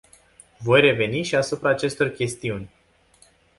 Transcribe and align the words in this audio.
Voi 0.59 0.81
reveni 0.81 1.23
și 1.23 1.35
asupra 1.35 1.69
acestor 1.69 2.09
chestiuni. 2.09 2.69